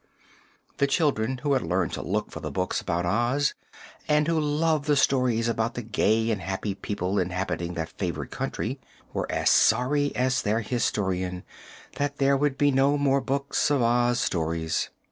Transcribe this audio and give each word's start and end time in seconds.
The 0.77 0.87
children 0.87 1.37
who 1.43 1.53
had 1.53 1.61
learned 1.61 1.93
to 1.93 2.01
look 2.01 2.31
for 2.31 2.39
the 2.39 2.49
books 2.49 2.81
about 2.81 3.05
Oz 3.05 3.53
and 4.07 4.27
who 4.27 4.39
loved 4.39 4.85
the 4.85 4.95
stories 4.95 5.47
about 5.47 5.75
the 5.75 5.83
gay 5.83 6.31
and 6.31 6.41
happy 6.41 6.73
people 6.73 7.19
inhabiting 7.19 7.75
that 7.75 7.93
favored 7.99 8.31
country, 8.31 8.79
were 9.13 9.31
as 9.31 9.51
sorry 9.51 10.11
as 10.15 10.41
their 10.41 10.61
Historian 10.61 11.43
that 11.97 12.17
there 12.17 12.35
would 12.35 12.57
be 12.57 12.71
no 12.71 12.97
more 12.97 13.21
books 13.21 13.69
of 13.69 13.83
Oz 13.83 14.19
stories. 14.19 14.89